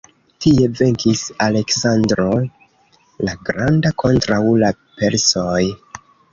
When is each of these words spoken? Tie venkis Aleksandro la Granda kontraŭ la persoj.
Tie 0.43 0.69
venkis 0.79 1.21
Aleksandro 1.47 2.25
la 3.29 3.37
Granda 3.51 3.95
kontraŭ 4.07 4.43
la 4.67 4.75
persoj. 4.99 5.63